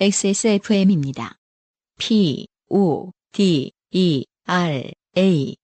[0.00, 1.32] XSFM입니다.
[1.98, 4.84] P, O, D, E, R,
[5.16, 5.56] A.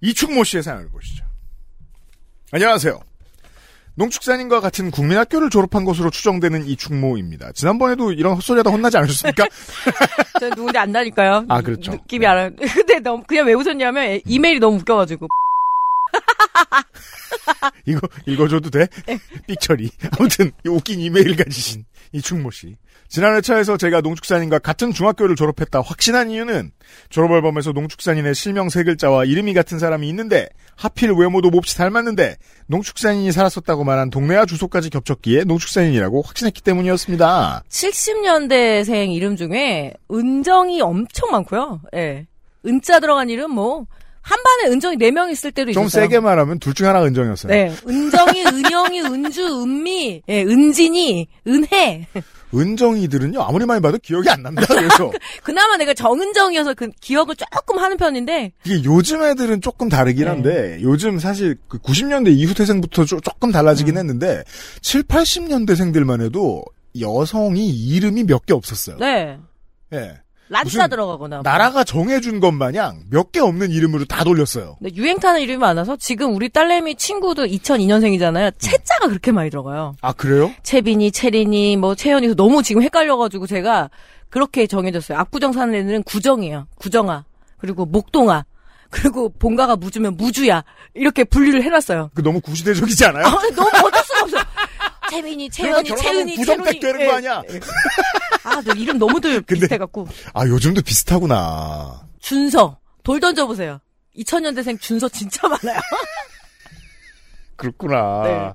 [0.00, 1.24] 이충모 씨의 사연을 보시죠.
[2.52, 3.00] 안녕하세요.
[3.96, 7.50] 농축산인과 같은 국민학교를 졸업한 것으로 추정되는 이충모입니다.
[7.52, 9.46] 지난번에도 이런 헛소리하다 혼나지 않으셨습니까?
[10.38, 11.46] 저 누군지 안다니까요.
[11.48, 11.90] 아, 그렇죠.
[11.90, 12.50] 느낌이 알아요.
[12.56, 15.26] 근데 너무 그냥 왜 웃었냐면 에- 이메일이 너무 웃겨가지고.
[17.86, 18.86] 이거 읽어줘도 돼?
[19.46, 19.90] 삑처리.
[20.18, 22.76] 아무튼 이 웃긴 이메일 가지신 이충모 씨.
[23.08, 26.70] 지난 회차에서 제가 농축산인과 같은 중학교를 졸업했다 확신한 이유는
[27.08, 32.36] 졸업 앨범에서 농축산인의 실명 세 글자와 이름이 같은 사람이 있는데 하필 외모도 몹시 닮았는데
[32.68, 37.64] 농축산인이 살았었다고 말한 동네와 주소까지 겹쳤기에 농축산인이라고 확신했기 때문이었습니다.
[37.68, 41.80] 70년대생 이름 중에 은정이 엄청 많고요.
[41.96, 42.26] 예.
[42.64, 43.86] 은자 들어간 이름 뭐,
[44.22, 46.02] 한 반에 은정이 4명 있을 때도 좀 있었어요.
[46.04, 47.50] 세게 말하면 둘 중 하나가 은정이었어요.
[47.52, 47.74] 네.
[47.88, 52.06] 은정이, 은영이, 은주, 은미, 예, 은진이, 은혜.
[52.54, 54.66] 은정이들은요 아무리 많이 봐도 기억이 안 납니다.
[54.74, 55.10] 그래서
[55.42, 60.30] 그나마 내가 정은정이어서 그 기억을 조금 하는 편인데, 이게 요즘 애들은 조금 다르긴 네.
[60.30, 63.98] 한데 요즘 사실 그 90년대 이후 태생부터 조, 금 달라지긴 음.
[63.98, 64.42] 했는데
[64.82, 66.64] 7, 80년대생들만 해도
[67.00, 68.96] 여성이 이름이 몇 개 없었어요.
[68.98, 69.38] 네.
[69.92, 70.14] 예.
[70.64, 71.42] 무슨 들어가거나.
[71.44, 74.76] 나라가 정해준 것 마냥 몇 개 없는 이름으로 다 돌렸어요.
[74.80, 78.52] 근데 유행 타는 이름이 많아서 지금 우리 딸내미 친구도 2002년생이잖아요.
[78.58, 79.94] 채자가 그렇게 많이 들어가요.
[80.00, 80.52] 아 그래요?
[80.64, 83.90] 채빈이, 채린이, 뭐 채연이 너무 지금 헷갈려가지고 제가
[84.28, 85.18] 그렇게 정해졌어요.
[85.18, 86.66] 압구정 사는 애들은 구정이에요.
[86.76, 87.24] 구정아.
[87.58, 88.44] 그리고 목동아.
[88.90, 90.64] 그리고 본가가 무주면 무주야.
[90.94, 92.10] 이렇게 분류를 해놨어요.
[92.14, 93.24] 그 너무 구시대적이지 않아요?
[93.26, 94.36] 아, 너무 어쩔 수가 없어.
[95.10, 96.80] 채빈이, 채연이, 채은이, 부정백 채론이.
[96.80, 97.06] 되는 예.
[97.06, 97.42] 거 아니야?
[98.44, 100.06] 아, 너 이름 너무들 근데- 비슷해갖고.
[100.34, 102.06] 아 요즘도 비슷하구나.
[102.20, 102.78] 준서.
[103.02, 103.80] 돌 던져보세요.
[104.16, 105.78] 2000년대생 준서 진짜 많아요.
[107.56, 108.22] 그렇구나.
[108.24, 108.52] 네.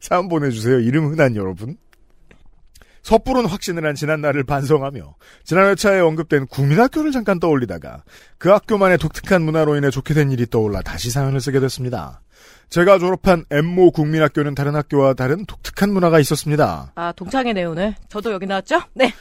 [0.00, 0.80] 사연 보내주세요.
[0.80, 1.76] 이름 흔한 여러분.
[3.02, 5.14] 섣부른 확신을 한 지난 날을 반성하며
[5.44, 8.02] 지난 회차에 언급된 국민학교를 잠깐 떠올리다가
[8.36, 12.20] 그 학교만의 독특한 문화로 인해 좋게 된 일이 떠올라 다시 사연을 쓰게 됐습니다.
[12.68, 16.92] 제가 졸업한 엠모 국민학교는 다른 학교와 다른 독특한 문화가 있었습니다.
[16.94, 17.96] 아, 동창회 내오네.
[18.08, 18.80] 저도 여기 나왔죠?
[18.94, 19.12] 네.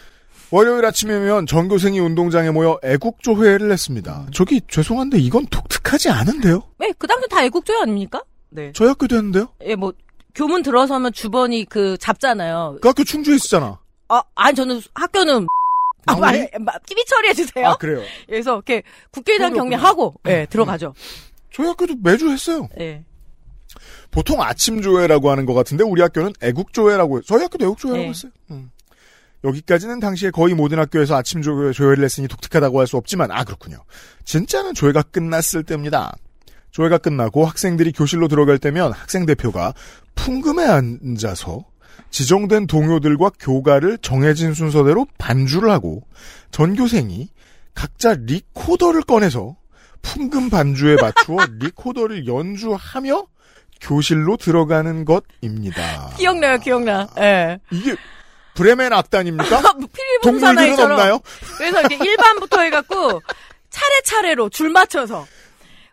[0.52, 4.28] 월요일 아침이면 전교생이 운동장에 모여 애국조회를 했습니다.
[4.32, 6.62] 저기 죄송한데 이건 독특하지 않은데요?
[6.80, 6.92] 왜?
[6.98, 8.22] 그 당시 다 애국조회 아닙니까?
[8.50, 8.72] 네.
[8.74, 9.50] 저희 학교도 했는데요?
[9.66, 9.94] 예, 뭐,
[10.34, 12.78] 교문 들어서면 주번이 그 잡잖아요.
[12.82, 13.80] 그 학교 충주에 있었잖아.
[14.08, 15.48] 아, 아니, 저는 학교는,
[16.06, 16.16] 아?
[16.16, 17.68] 말, 말, TV 처리해주세요.
[17.68, 18.02] 아 그래요.
[18.28, 19.54] 그래서 이렇게 국회의장.
[19.54, 20.94] 경례하고, 예, 들어가죠.
[21.56, 22.68] 저희 학교도 매주 했어요.
[22.82, 23.06] 예.
[24.12, 27.22] 보통 아침 조회라고 하는 것 같은데 우리 학교는 애국 조회라고.
[27.22, 28.10] 저희 학교도 애국 조회라고 네.
[28.10, 28.32] 했어요.
[28.52, 28.72] 음.
[29.46, 33.78] 여기까지는 당시에 거의 모든 학교에서 아침 조회, 조회를 했으니 독특하다고 할 수 없지만 아 그렇군요.
[34.26, 36.14] 진짜는 조회가 끝났을 때입니다.
[36.72, 39.74] 조회가 끝나고 학생들이 교실로 들어갈 때면 학생 대표가
[40.16, 41.64] 풍금에 앉아서
[42.10, 46.02] 지정된 동요들과 교가를 정해진 순서대로 반주를 하고
[46.52, 47.30] 전교생이
[47.74, 49.56] 각자 리코더를 꺼내서
[50.06, 53.26] 풍금 반주에 맞추어 리코더를 연주하며
[53.82, 56.10] 교실로 들어가는 것입니다.
[56.18, 57.08] 기억나요, 기억나.
[57.20, 57.60] 예.
[57.72, 57.96] 이게
[58.54, 59.62] 브레멘 악단입니까?
[59.74, 60.92] 필리본 동물들은 사나이처럼.
[60.92, 61.20] 없나요?
[61.58, 63.22] 그래서 이렇게 1반부터 해갖고,
[63.70, 65.28] 차례차례로 줄 맞춰서,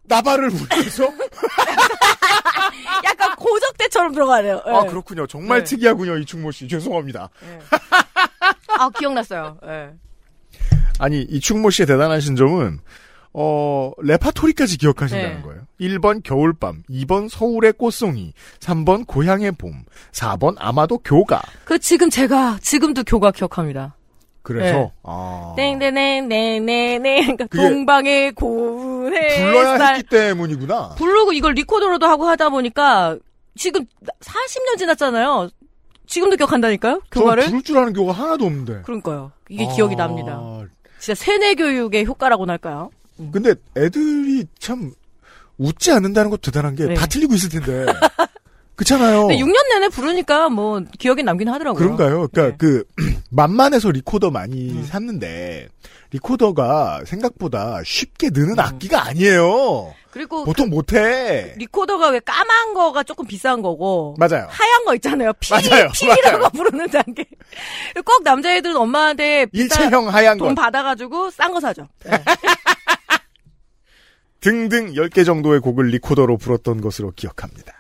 [0.05, 1.09] 나발을 부르면서?
[3.05, 4.63] 약간 고적대처럼 들어가네요.
[4.67, 4.71] 예.
[4.71, 5.27] 아 그렇군요.
[5.27, 5.65] 정말 네.
[5.65, 6.19] 특이하군요.
[6.19, 7.29] 이충모 씨 죄송합니다.
[8.79, 9.59] 아, 기억났어요.
[9.67, 9.91] 예.
[10.99, 12.79] 아니 이충모 씨의 대단하신 점은
[13.35, 15.43] 어 레파토리까지 기억하신다는 네.
[15.43, 15.63] 거예요.
[15.81, 21.41] 1번 겨울밤, 2번 서울의 꽃송이, 3번 고향의 봄, 4번 아마도 교가.
[21.65, 23.97] 그, 지금 제가, 지금도 교가 기억합니다.
[24.43, 24.93] 그래서 네.
[25.05, 30.97] 아 땡땡땡땡땡땡 그러니까 동방의 고운 불러야 햇살 했기 때문이구나.
[30.97, 33.17] 부르고 이걸 리코더로도 하고 하다 보니까
[33.57, 33.87] 지금
[34.21, 35.49] 40년 지났잖아요.
[36.07, 37.03] 지금도 기억한다니까요?
[37.11, 37.45] 저 교과를?
[37.47, 38.83] 부를 줄 아는 교가 하나도 없는데.
[38.83, 39.31] 그러니까요.
[39.49, 40.41] 이게 아, 기억이 납니다.
[40.99, 42.91] 진짜 세뇌 교육의 효과라고나 할까요?
[43.33, 44.93] 근데 애들이 참
[45.59, 46.95] 웃지 않는다는 것도 대단한 게 네.
[46.95, 47.87] 다 틀리고 있을 텐데.
[48.75, 49.27] 그렇잖아요.
[49.29, 51.79] 근데 6년 내내 부르니까 뭐 기억에 남긴 하더라고요.
[51.79, 52.29] 그런가요?
[52.29, 52.57] 그러니까 네.
[52.59, 52.85] 그
[53.31, 54.85] 만만해서 리코더 많이 음.
[54.85, 55.69] 샀는데
[56.11, 58.33] 리코더가 생각보다 쉽게 음.
[58.35, 59.95] 느는 악기가 아니에요.
[60.11, 61.55] 그리고 보통 못해.
[61.57, 64.47] 리코더가 왜 까만 거가 조금 비싼 거고 맞아요.
[64.51, 65.33] 하얀 거 있잖아요.
[65.41, 65.89] 피, 맞아요.
[65.99, 66.49] 피라고 맞아요.
[66.51, 67.25] 부르는 단계.
[68.05, 71.89] 꼭 남자애들은 엄마한테 일체형 하얀 돈것 받아가지고 싼 거 사죠.
[72.05, 72.11] 네.
[74.43, 77.73] 등등 10개 정도의 곡을 리코더로 불었던 것으로 기억합니다.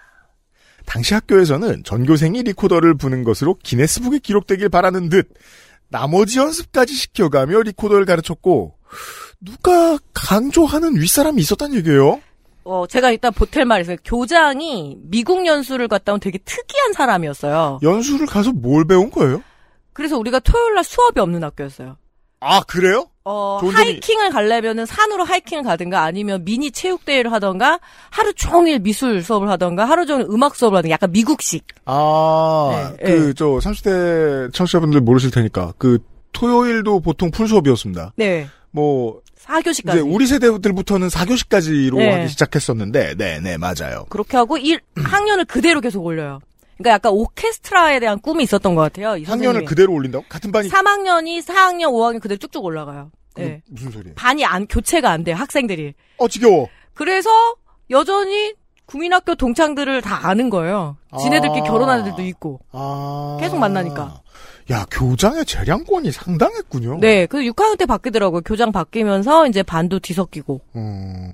[0.86, 5.28] 당시 학교에서는 전교생이 리코더를 부는 것으로 기네스북에 기록되길 바라는 듯
[5.88, 8.76] 나머지 연습까지 시켜가며 리코더를 가르쳤고
[9.40, 12.20] 누가 강조하는 윗사람이 있었단 얘기예요.
[12.64, 17.80] 어, 제가 일단 보탤 말에서 교장이 미국 연수를 갔다 온 되게 특이한 사람이었어요.
[17.82, 19.42] 연수를 가서 뭘 배운 거예요?
[19.92, 21.96] 그래서 우리가 토요일 날 수업이 없는 학교였어요.
[22.40, 23.08] 아, 그래요?
[23.24, 27.78] 어, 하이킹을 가려면은 산으로 하이킹을 가든가 아니면 미니 체육대회를 하던가
[28.10, 31.64] 하루 종일 미술 수업을 하던가 하루 종일 음악 수업을 하든가 약간 미국식.
[31.84, 35.98] 아, 네, 그, 저, 30대 청취자분들 모르실 테니까, 그,
[36.32, 38.14] 토요일도 보통 풀 수업이었습니다.
[38.16, 38.48] 네.
[38.70, 39.90] 뭐, 4교시까지.
[39.90, 42.12] 이제 우리 세대들부터는 4교시까지로 네.
[42.12, 44.06] 하기 시작했었는데, 네, 네, 맞아요.
[44.08, 46.40] 그렇게 하고 1 학년을 그대로 계속 올려요.
[46.82, 49.17] 그러니까 약간 오케스트라에 대한 꿈이 있었던 것 같아요.
[49.17, 49.64] 이 학년을 선생님이.
[49.67, 50.25] 그대로 올린다고?
[50.29, 53.11] 같은 반이 3학년이 4학년, 5학년 그대로 쭉쭉 올라가요.
[53.37, 53.62] 네.
[53.70, 54.14] 무슨 소리예요?
[54.17, 55.37] 반이 안 교체가 안 돼요.
[55.37, 55.94] 학생들이.
[56.19, 56.69] 어, 지겨워.
[56.94, 57.31] 그래서
[57.90, 58.55] 여전히
[58.87, 60.96] 국민학교 동창들을 다 아는 거예요.
[61.19, 61.64] 지네들끼리 아.
[61.64, 62.61] 결혼한 애들도 있고.
[62.73, 63.38] 아.
[63.40, 64.20] 계속 만나니까.
[64.70, 66.99] 야, 교장의 재량권이 상당했군요.
[67.00, 68.43] 네, 그래서 6학년 때 바뀌더라고요.
[68.43, 70.61] 교장 바뀌면서 이제 반도 뒤섞이고.
[70.76, 71.32] 음,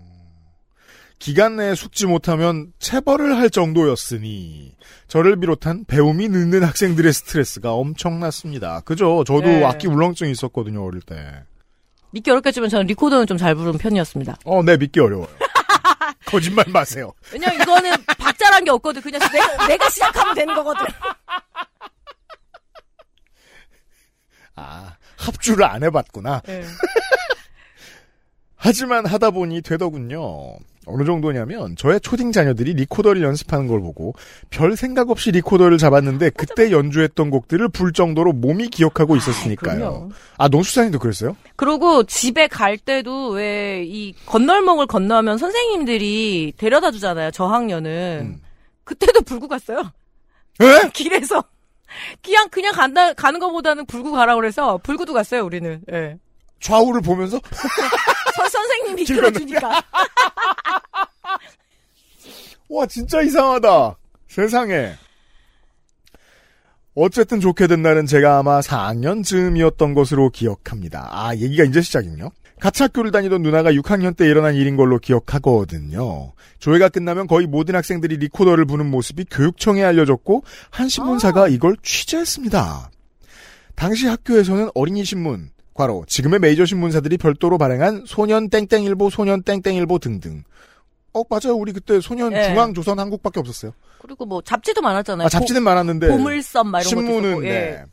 [1.19, 4.75] 기간 내에 숙지 못하면 체벌을 할 정도였으니
[5.09, 8.81] 저를 비롯한 배움이 늦는 학생들의 스트레스가 엄청났습니다.
[8.81, 9.25] 그죠?
[9.25, 9.65] 저도 네.
[9.65, 11.43] 악기 울렁증이 있었거든요 어릴 때.
[12.13, 14.39] 믿기 어렵겠지만 저는 리코더는 좀 잘 부르는 편이었습니다.
[14.45, 15.29] 어, 네 믿기 어려워요.
[16.27, 17.13] 거짓말 마세요.
[17.33, 19.03] 왜냐면 이거는 박자란 게 없거든.
[19.03, 20.87] 그냥 내가, 내가 시작하면 되는 거거든.
[24.57, 26.43] 아, 합주를 안 해봤구나.
[26.47, 26.65] 네.
[28.57, 30.57] 하지만 하다 보니 되더군요.
[30.89, 34.15] 어느 정도냐면 저의 초딩 자녀들이 리코더를 연습하는 걸 보고
[34.51, 40.11] 별 생각 없이 리코더를 잡았는데 그때 연주했던 곡들을 불 정도로 몸이 기억하고 있었으니까요.
[40.37, 41.37] 아, 농수사님도 그랬어요?
[41.57, 47.31] 그리고 집에 갈 때도 왜 이 건널목을 건너면 선생님들이 데려다 주잖아요.
[47.31, 48.21] 저학년은.
[48.35, 48.43] 음.
[48.85, 49.91] 그때도 불고 갔어요.
[50.61, 50.89] 에?
[50.93, 51.43] 길에서.
[52.23, 55.81] 그냥, 그냥 간다, 가는 것보다는 불고 가라 그래서 불고도 갔어요, 우리는.
[55.93, 56.17] 예.
[56.61, 57.41] 좌우를 보면서
[58.37, 59.83] 선, 선생님이 길 이끌어주니까.
[62.69, 63.97] 와 진짜 이상하다.
[64.29, 64.95] 세상에.
[66.95, 71.09] 어쨌든 좋게 된 날은 제가 아마 4학년 즈음이었던 것으로 기억합니다.
[71.11, 72.31] 아, 얘기가 이제 시작이군요.
[72.59, 76.33] 같이 학교를 다니던 누나가 6학년 때 일어난 일인 걸로 기억하거든요.
[76.59, 82.91] 조회가 끝나면 거의 모든 학생들이 리코더를 부는 모습이 교육청에 알려졌고 한 신문사가 이걸 취재했습니다.
[83.77, 90.43] 당시 학교에서는 어린이 신문, 과로 지금의 메이저 신문사들이 별도로 발행한 소년 땡땡일보, 소년 땡땡일보 등등.
[91.15, 91.57] 어 맞아요.
[91.57, 92.45] 우리 그때 소년 예.
[92.45, 93.73] 중앙 조선 한국밖에 없었어요.
[94.01, 95.27] 그리고 뭐 잡지도 많았잖아요.
[95.27, 97.45] 아 잡지는 많았는데 보, 보물섬 막 이런 것도 신문은.
[97.45, 97.49] 예.
[97.51, 97.85] 네.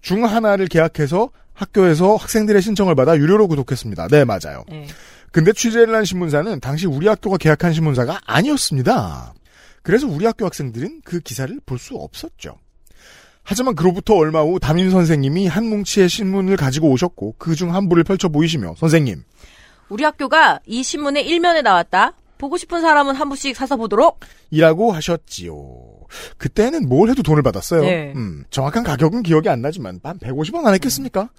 [0.00, 4.08] 중 하나를 계약해서 학교에서 학생들의 신청을 받아 유료로 구독했습니다.
[4.08, 4.64] 네 맞아요.
[4.72, 4.86] 예.
[5.32, 9.34] 근데 취재를 한 신문사는 당시 우리 학교가 계약한 신문사가 아니었습니다.
[9.82, 12.56] 그래서 우리 학교 학생들은 그 기사를 볼 수 없었죠.
[13.42, 18.04] 하지만 그로부터 얼마 후 담임 선생님이 한 뭉치의 신문을 가지고 오셨고 그 중 한 부를
[18.04, 19.24] 펼쳐 보이시며 선생님
[19.88, 22.12] 우리 학교가 이 신문의 일면에 나왔다.
[22.38, 24.20] 보고 싶은 사람은 한 부씩 사서 보도록.
[24.50, 25.54] 이라고 하셨지요.
[26.38, 27.82] 그때는 뭘 해도 돈을 받았어요.
[27.82, 28.12] 네.
[28.16, 31.30] 음, 정확한 가격은 기억이 안 나지만 한 150원 안 했겠습니까?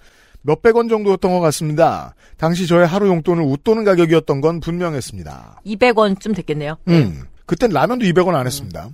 [0.42, 2.14] 몇백 원 정도였던 것 같습니다.
[2.36, 5.62] 당시 저의 하루 용돈을 웃도는 가격이었던 건 분명했습니다.
[5.66, 6.76] 200원쯤 됐겠네요.
[6.88, 8.88] 음, 그땐 라면도 200원 안 했습니다.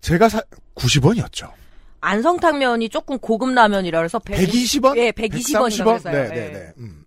[0.00, 0.42] 제가 사
[0.74, 1.50] 90원이었죠.
[2.00, 4.96] 안성탕면이 조금 고급 라면이라 그래서 120 원?
[4.96, 5.94] 예, 120원이라고 130원?
[5.94, 6.12] 했어요.
[6.12, 6.72] 네, 네, 네.
[6.78, 7.04] 음.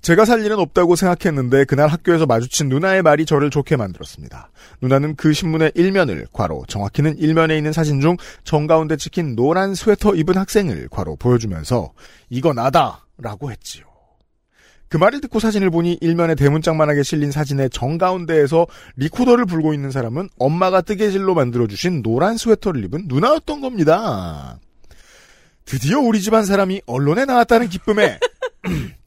[0.00, 4.50] 제가 살 일은 없다고 생각했는데 그날 학교에서 마주친 누나의 말이 저를 좋게 만들었습니다.
[4.80, 10.36] 누나는 그 신문의 일면을 괄호 정확히는 일면에 있는 사진 중 정가운데 찍힌 노란 스웨터 입은
[10.36, 11.92] 학생을 괄호 보여주면서
[12.30, 13.84] 이거 나다라고 했지요.
[14.88, 20.80] 그 말을 듣고 사진을 보니 일면에 대문짝만하게 실린 사진의 정가운데에서 리코더를 불고 있는 사람은 엄마가
[20.80, 24.58] 뜨개질로 만들어주신 노란 스웨터를 입은 누나였던 겁니다.
[25.66, 28.18] 드디어 우리 집안 사람이 언론에 나왔다는 기쁨에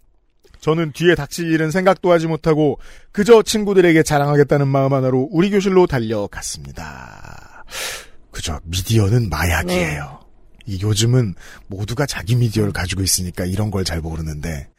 [0.61, 2.79] 저는 뒤에 닥칠 일은 생각도 하지 못하고
[3.11, 7.65] 그저 친구들에게 자랑하겠다는 마음 하나로 우리 교실로 달려갔습니다.
[8.31, 10.19] 그저 미디어는 마약이에요.
[10.67, 11.33] 이 요즘은
[11.67, 14.69] 모두가 자기 미디어를 가지고 있으니까 이런 걸 잘 모르는데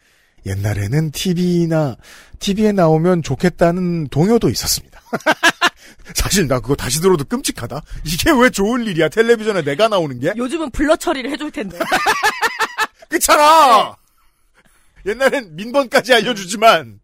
[0.47, 1.97] 옛날에는 TV나
[2.39, 5.01] TV에 나오면 좋겠다는 동요도 있었습니다.
[6.15, 7.81] 사실 나 그거 다시 들어도 끔찍하다.
[8.05, 9.09] 이게 왜 좋은 일이야?
[9.09, 10.33] 텔레비전에 내가 나오는 게?
[10.37, 11.79] 요즘은 블러 처리를 해줄 텐데.
[13.09, 13.97] 그렇잖아.
[15.06, 17.00] 옛날엔 민번까지 알려주지만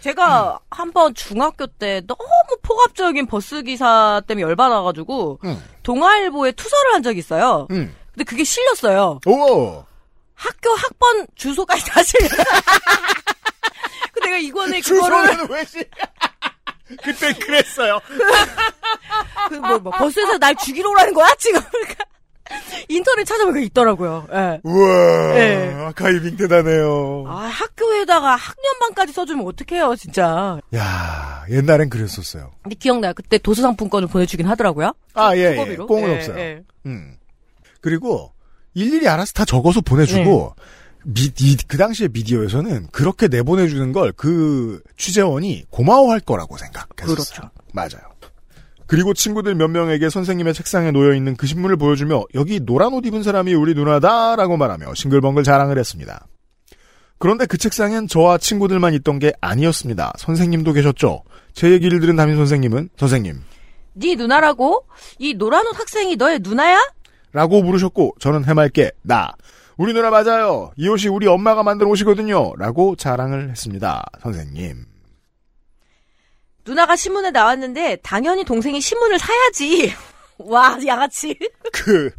[0.00, 2.20] 제가 한번 중학교 때 너무
[2.62, 5.62] 폭압적인 버스 기사 때문에 열받아가지고 음.
[5.82, 7.66] 동아일보에 투서를 한 적이 있어요.
[7.70, 7.94] 음.
[8.12, 9.20] 근데 그게 실렸어요.
[9.26, 9.84] 오
[10.34, 12.28] 학교 학번 주소까지 다 실려.
[14.12, 15.84] 그 내가 이번에 그거를 주소는 왜 씨?
[17.04, 18.00] 그때 그랬어요.
[19.48, 21.60] 그 뭐, 뭐 버스에서 날 죽이러 오라는 거야 지금.
[22.50, 24.26] 그러니까 인터넷 찾아보니까 있더라고요.
[24.32, 24.60] 예.
[24.62, 25.72] 우와 네.
[25.74, 27.24] 아카이빙 대단해요.
[27.28, 30.58] 아 학교에다가 학년반까지 써주면 어떡해요 진짜.
[30.74, 32.50] 야 옛날엔 그랬었어요.
[32.62, 33.12] 근데 기억나요.
[33.14, 34.92] 그때 도서상품권을 보내주긴 하더라고요.
[35.14, 35.86] 아 예예 수고비로.
[35.86, 36.38] 꽁은 예, 없어요.
[36.38, 36.62] 예.
[36.86, 37.16] 음
[37.80, 38.32] 그리고
[38.74, 40.54] 일일이 알아서 다 적어서 보내주고
[41.02, 47.14] 미, 이, 그 당시에 미디어에서는 그렇게 내보내주는 걸 그 취재원이 고마워할 거라고 생각했어요.
[47.14, 47.42] 그렇죠.
[47.72, 48.09] 맞아요.
[48.90, 53.22] 그리고 친구들 몇 명에게 선생님의 책상에 놓여 있는 그 신문을 보여주며 여기 노란 옷 입은
[53.22, 56.26] 사람이 우리 누나다라고 말하며 싱글벙글 자랑을 했습니다.
[57.18, 60.14] 그런데 그 책상엔 저와 친구들만 있던 게 아니었습니다.
[60.18, 61.22] 선생님도 계셨죠.
[61.52, 63.40] 제 얘기를 들은 담임 선생님은 선생님
[63.92, 64.84] 네 누나라고?
[65.20, 66.76] 이 노란 옷 학생이 너의 누나야?
[67.30, 69.30] 라고 물으셨고 저는 해맑게 나
[69.76, 70.72] 우리 누나 맞아요.
[70.76, 72.56] 이 옷이 우리 엄마가 만든 옷이거든요.
[72.56, 74.04] 라고 자랑을 했습니다.
[74.20, 74.89] 선생님.
[76.70, 79.92] 누나가 신문에 나왔는데 당연히 동생이 신문을 사야지.
[80.38, 81.36] 와 양아치.
[81.72, 82.10] 그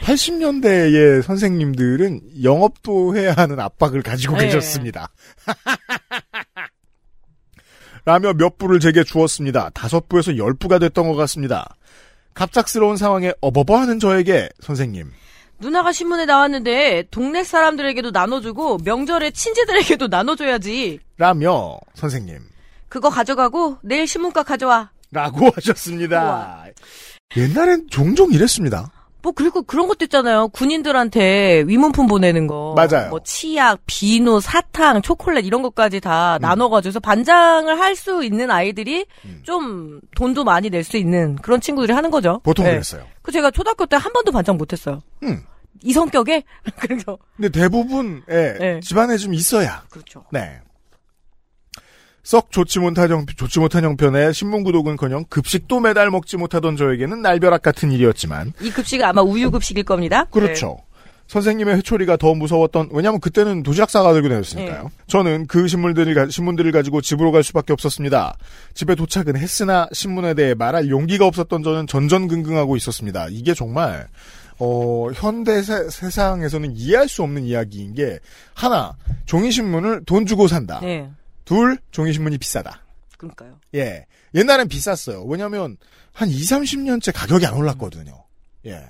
[0.00, 4.46] 80년대의 선생님들은 영업도 해야 하는 압박을 가지고 네.
[4.46, 5.10] 계셨습니다.
[8.06, 9.68] 라며 몇 부를 제게 주었습니다.
[9.74, 11.76] 다섯 부에서 열 부가 됐던 것 같습니다.
[12.32, 15.12] 갑작스러운 상황에 어버버하는 저에게 선생님
[15.60, 21.00] 누나가 신문에 나왔는데 동네 사람들에게도 나눠주고 명절에 친지들에게도 나눠줘야지.
[21.18, 22.38] 라며 선생님
[22.88, 24.90] 그거 가져가고 내일 신문가 가져와.
[25.12, 26.64] 라고 하셨습니다.
[27.36, 28.90] 옛날엔 종종 이랬습니다.
[29.22, 30.48] 뭐 그리고 그런 것도 있잖아요.
[30.48, 32.74] 군인들한테 위문품 보내는 거.
[32.76, 33.10] 맞아요.
[33.10, 39.40] 뭐 치약, 비누, 사탕, 초콜릿 이런 것까지 다 나눠가지고서 반장을 할 수 있는 아이들이 음.
[39.44, 42.40] 좀 돈도 많이 낼 수 있는 그런 친구들이 하는 거죠.
[42.44, 42.70] 보통 네.
[42.72, 43.04] 그랬어요.
[43.22, 45.00] 그 제가 초등학교 때 한 번도 반장 못했어요.
[45.24, 45.42] 음.
[45.82, 46.42] 이 성격에
[46.80, 48.80] 그래서 근데 대부분의 네.
[48.82, 50.24] 집안에 좀 있어야 그렇죠.
[50.30, 50.60] 네.
[52.22, 57.62] 썩 좋지 못한, 형, 좋지 못한 형편에 신문 구독은커녕 급식도 매달 먹지 못하던 저에게는 날벼락
[57.62, 60.26] 같은 일이었지만 이 급식은 아마 우유 급식일 겁니다.
[60.30, 60.78] 그렇죠.
[61.28, 64.82] 선생님의 회초리가 더 무서웠던 왜냐하면 그때는 도시락 싸가 들고 다녔으니까요.
[64.82, 64.88] 네.
[65.06, 68.34] 저는 그 신문들을 가- 신문들을 가지고 집으로 갈 수밖에 없었습니다.
[68.74, 73.28] 집에 도착은 했으나 신문에 대해 말할 용기가 없었던 저는 전전긍긍하고 있었습니다.
[73.30, 74.08] 이게 정말
[74.58, 78.18] 어, 현대 세, 세상에서는 이해할 수 없는 이야기인 게
[78.52, 78.92] 하나
[79.24, 80.80] 종이 신문을 돈 주고 산다.
[80.82, 81.08] 네.
[81.40, 81.44] 네.
[81.44, 82.82] 둘 종이 신문이 비싸다.
[83.18, 83.58] 그러니까요.
[83.74, 84.06] 예.
[84.34, 85.24] 옛날엔 비쌌어요.
[85.24, 85.76] 왜냐면,
[86.12, 88.24] 한 2, 30년째 가격이 안 올랐거든요.
[88.66, 88.84] 예.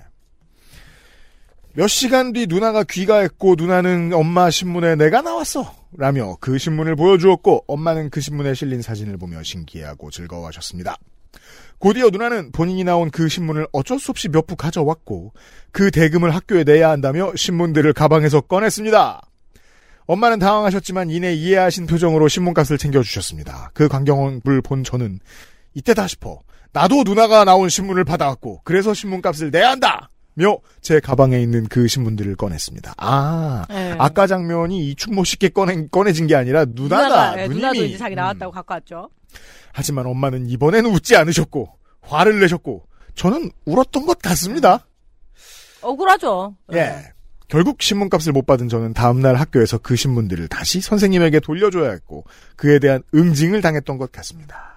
[1.73, 5.73] 몇 시간 뒤 누나가 귀가했고, 누나는 엄마 신문에 내가 나왔어!
[5.97, 10.97] 라며 그 신문을 보여주었고, 엄마는 그 신문에 실린 사진을 보며 신기해하고 즐거워하셨습니다.
[11.79, 15.33] 곧이어 누나는 본인이 나온 그 신문을 어쩔 수 없이 몇 부 가져왔고,
[15.71, 19.21] 그 대금을 학교에 내야 한다며 신문들을 가방에서 꺼냈습니다.
[20.11, 23.71] 엄마는 당황하셨지만 이내 이해하신 표정으로 신문값을 챙겨주셨습니다.
[23.73, 25.19] 그 광경을 본 저는
[25.73, 26.39] 이때다 싶어
[26.73, 30.09] 나도 누나가 나온 신문을 받아왔고 그래서 신문값을 내야 한다!
[30.33, 32.95] 며 제 가방에 있는 그 신문들을 꺼냈습니다.
[32.97, 33.95] 아, 네.
[33.99, 37.61] 아까 장면이 이충모 씨께 꺼내, 꺼내진 게 아니라 누나가, 네, 누님이.
[37.61, 38.17] 누나도 이제 자기 음.
[38.17, 39.09] 나왔다고 갖고 왔죠.
[39.71, 41.69] 하지만 엄마는 이번에는 웃지 않으셨고
[42.01, 42.83] 화를 내셨고
[43.15, 44.85] 저는 울었던 것 같습니다.
[45.81, 46.55] 억울하죠.
[46.73, 47.13] 예.
[47.51, 52.23] 결국 신문값을 못 받은 저는 다음날 학교에서 그 신문들을 다시 선생님에게 돌려줘야 했고
[52.55, 54.75] 그에 대한 응징을 당했던 것 같습니다.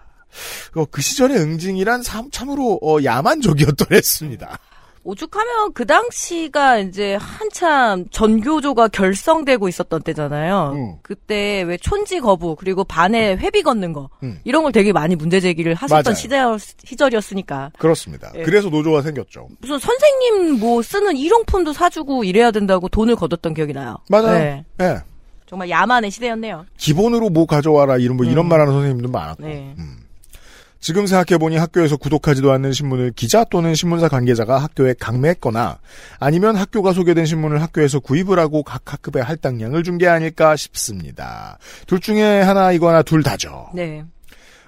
[0.74, 4.58] 어, 그 시절의 응징이란 참, 참으로 어, 야만적이었던 했습니다.
[5.04, 10.72] 오죽하면 그 당시가 이제 한참 전교조가 결성되고 있었던 때잖아요.
[10.74, 10.96] 음.
[11.02, 14.40] 그때 왜 촌지 거부 그리고 반에 회비 걷는 거 음.
[14.44, 16.14] 이런 걸 되게 많이 문제 제기를 하셨던.
[16.14, 18.32] 시절, 시절이었으니까 그렇습니다.
[18.34, 18.42] 예.
[18.42, 19.48] 그래서 노조가 생겼죠.
[19.60, 23.98] 무슨 선생님 뭐 쓰는 일용품도 사주고 이래야 된다고 돈을 걷었던 기억이 나요.
[24.08, 24.38] 맞아요.
[24.38, 24.64] 네.
[24.80, 24.98] 예.
[25.46, 26.64] 정말 야만의 시대였네요.
[26.78, 28.48] 기본으로 뭐 가져와라 이런 뭐 이런 음.
[28.48, 29.42] 말하는 선생님도 많았고.
[29.44, 29.74] 네.
[29.78, 30.03] 음.
[30.84, 35.78] 지금 생각해보니 학교에서 구독하지도 않는 신문을 기자 또는 신문사 관계자가 학교에 강매했거나
[36.20, 41.56] 아니면 학교가 소개된 신문을 학교에서 구입을 하고 각 학급에 할당량을 준 게 아닐까 싶습니다.
[41.86, 43.68] 둘 중에 하나이거나 둘 다죠.
[43.74, 44.04] 네.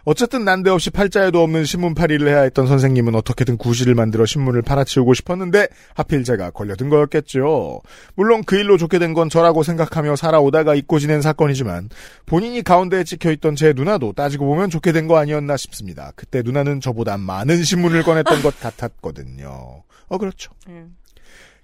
[0.09, 5.67] 어쨌든 난데없이 팔자에도 없는 신문 팔이를 해야 했던 선생님은 어떻게든 구실을 만들어 신문을 팔아치우고 싶었는데
[5.95, 7.81] 하필 제가 걸려든 거였겠죠.
[8.15, 11.89] 물론 그 일로 좋게 된 건 저라고 생각하며 살아오다가 잊고 지낸 사건이지만
[12.25, 16.13] 본인이 가운데에 찍혀있던 제 누나도 따지고 보면 좋게 된 거 아니었나 싶습니다.
[16.15, 19.83] 그때 누나는 저보다 많은 신문을 꺼냈던 것 같았거든요.
[20.09, 20.53] 어 그렇죠.
[20.69, 20.95] 음.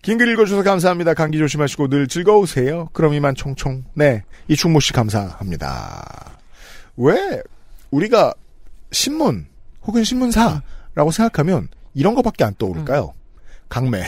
[0.03, 1.15] 긴글 읽어주셔서 감사합니다.
[1.15, 2.89] 감기 조심하시고 늘 즐거우세요.
[2.93, 3.85] 그럼 이만 총총.
[3.95, 4.25] 네.
[4.49, 6.39] 이충모 씨 감사합니다.
[6.97, 7.41] 왜
[7.93, 8.35] 우리가
[8.91, 9.47] 신문
[9.87, 13.15] 혹은 신문사라고 생각하면 이런 거밖에 안 떠오를까요?
[13.69, 14.03] 강매.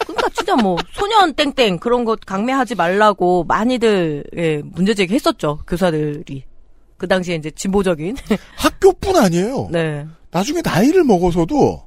[0.00, 6.44] 그러니까 진짜 뭐 소년 땡땡 그런 거 강매하지 말라고 많이들 예, 문제 제기했었죠 교사들이
[6.96, 8.16] 그 당시에 이제 진보적인
[8.56, 9.68] 학교뿐 아니에요.
[9.70, 11.86] 네 나중에 나이를 먹어서도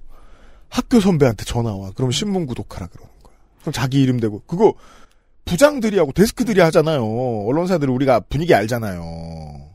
[0.69, 1.91] 학교 선배한테 전화 와.
[1.95, 3.35] 그럼 신문 구독하라 그러는 거야.
[3.61, 4.73] 그럼 자기 이름 대고 그거
[5.45, 7.03] 부장들이 하고 데스크들이 하잖아요.
[7.47, 9.69] 언론사들은 우리가 분위기 알잖아요.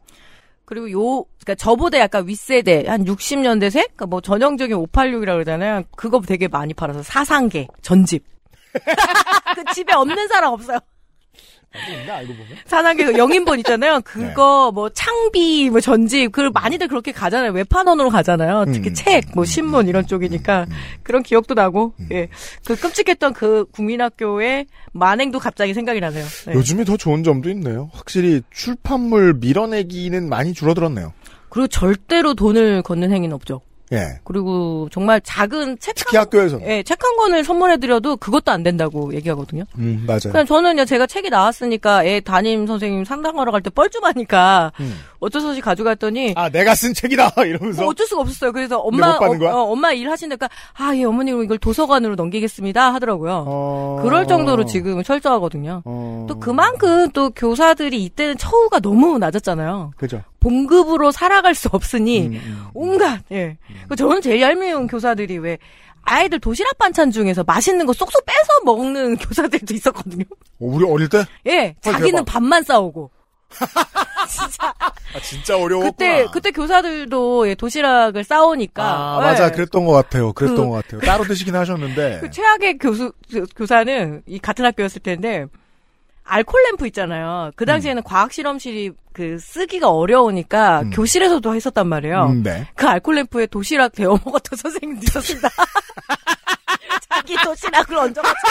[0.64, 3.87] 그리고 요, 그니까 저보다 약간 윗세대, 한 60년대생?
[3.88, 5.83] 그니까 뭐 전형적인 586이라고 그러잖아요.
[5.97, 8.25] 그거 되게 많이 팔아서 사상계, 전집.
[9.54, 10.78] 그 집에 없는 사람 없어요.
[12.00, 12.49] 있나 알고 보면.
[12.66, 14.00] 사상계 그 영인본 있잖아요.
[14.04, 17.52] 그거 뭐 창비 뭐 전집 그 많이들 그렇게 가잖아요.
[17.52, 18.66] 웹판원으로 가잖아요.
[18.73, 18.95] 특히 음.
[18.95, 20.66] 책, 뭐 신문 이런 쪽이니까
[21.02, 22.28] 그런 기억도 나고 예.
[22.64, 26.25] 그 끔찍했던 그 국민학교의 만행도 갑자기 생각이 나네요.
[26.47, 26.54] 네.
[26.54, 27.90] 요즘에 더 좋은 점도 있네요.
[27.93, 31.12] 확실히 출판물 밀어내기는 많이 줄어들었네요.
[31.49, 33.61] 그리고 절대로 돈을 걷는 행위는 없죠.
[33.93, 34.19] 예.
[34.25, 36.67] 그리고 정말 작은 책 특히 한, 학교에서는.
[36.67, 39.64] 예, 책 한 권을 선물해드려도 그것도 안 된다고 얘기하거든요.
[39.79, 40.33] 음, 맞아요.
[40.33, 44.99] 그냥 저는요, 제가 책이 나왔으니까 애 담임 선생님 상담하러 갈 때 뻘쭘하니까 음.
[45.25, 47.33] 어쩔 수 없이 가져갔더니 아, 내가 쓴 책이다!
[47.45, 47.83] 이러면서.
[47.83, 48.52] 뭐 어쩔 수가 없었어요.
[48.52, 49.52] 그래서 엄마, 못 받는 거야?
[49.52, 52.95] 어, 어, 엄마 일 하신다니까, 아, 예, 어머님 이걸 도서관으로 넘기겠습니다.
[52.95, 53.45] 하더라고요.
[53.47, 54.00] 어...
[54.02, 55.83] 그럴 정도로 지금 철저하거든요.
[55.85, 56.26] 어...
[56.28, 59.93] 또 그만큼 또 교사들이 이때는 처우가 너무 낮았잖아요.
[59.97, 60.23] 그죠.
[60.40, 62.64] 봉급으로 살아갈 수 없으니, 음, 음.
[62.75, 63.57] 온갖, 예.
[63.88, 65.59] 그 저는 제일 얄미운 교사들이 왜,
[66.02, 70.25] 아이들 도시락 반찬 중에서 맛있는 거 쏙쏙 빼서 먹는 교사들도 있었거든요.
[70.31, 71.25] 어, 우리 어릴 때?
[71.47, 72.25] 예, 헐, 자기는 대박.
[72.26, 73.11] 밥만 싸오고.
[74.29, 74.75] 진짜.
[74.81, 75.91] 아, 진짜 어려웠구나.
[75.93, 78.83] 그때, 그때 교사들도 예, 도시락을 싸오니까.
[78.83, 79.25] 아, 예.
[79.27, 79.51] 맞아.
[79.53, 80.33] 그랬던 것 같아요.
[80.33, 81.01] 그랬던 그- 것 같아요.
[81.03, 82.19] 따로 드시긴 하셨는데.
[82.23, 85.47] 그 최악의 교수, 교- 교사는 이 같은 학교였을 텐데,
[86.25, 87.51] 알콜 램프 있잖아요.
[87.55, 90.91] 그 당시에는 과학 실험실이 그 쓰기가 어려우니까 음.
[90.91, 92.25] 교실에서도 했었단 말이에요.
[92.27, 92.67] 음, 네.
[92.75, 95.49] 그 알콜 램프에 도시락 데워 먹었던 선생님도 있었습니다.
[97.11, 98.51] 자기 도시락을 얹어가지고.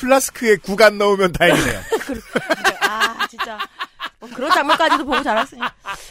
[0.00, 1.80] 플라스크에 구간 넣으면 다행이네요.
[2.88, 3.58] 아, 진짜.
[4.18, 5.60] 뭐 그런 장면까지도 보고 자랐으니.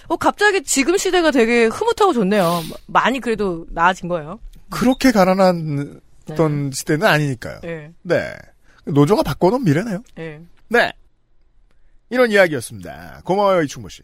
[0.07, 2.61] 어, 갑자기 지금 시대가 되게 흐뭇하고 좋네요.
[2.85, 4.39] 많이 그래도 나아진 거예요.
[4.69, 5.99] 그렇게 가난한
[6.37, 7.61] 던 시대는 아니니까요.
[7.65, 8.35] 예, 네.
[8.85, 10.03] 노조가 바꿔놓은 미래네요.
[10.19, 10.39] 예.
[10.67, 10.93] 네.
[12.11, 13.21] 이런 이야기였습니다.
[13.23, 14.03] 고마워요, 이충모 씨.